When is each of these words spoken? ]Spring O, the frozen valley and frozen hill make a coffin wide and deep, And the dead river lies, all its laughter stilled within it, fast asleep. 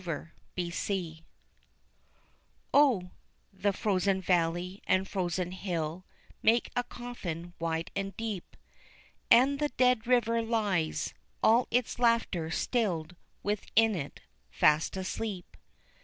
]Spring 0.71 1.19
O, 2.73 3.11
the 3.53 3.71
frozen 3.71 4.19
valley 4.19 4.81
and 4.87 5.07
frozen 5.07 5.51
hill 5.51 6.05
make 6.41 6.71
a 6.75 6.83
coffin 6.83 7.53
wide 7.59 7.91
and 7.95 8.17
deep, 8.17 8.57
And 9.29 9.59
the 9.59 9.69
dead 9.69 10.07
river 10.07 10.41
lies, 10.41 11.13
all 11.43 11.67
its 11.69 11.99
laughter 11.99 12.49
stilled 12.49 13.15
within 13.43 13.93
it, 13.93 14.21
fast 14.49 14.97
asleep. 14.97 15.55